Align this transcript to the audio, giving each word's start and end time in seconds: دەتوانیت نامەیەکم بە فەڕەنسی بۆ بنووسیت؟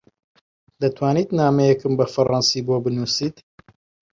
دەتوانیت 0.81 1.29
نامەیەکم 1.39 1.93
بە 1.99 2.05
فەڕەنسی 2.13 2.61
بۆ 2.67 2.75
بنووسیت؟ 2.83 3.35